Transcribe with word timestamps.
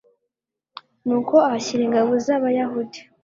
nuko 1.05 1.35
ahashyira 1.47 1.81
ingabo 1.85 2.11
z'abayahudi 2.25 2.99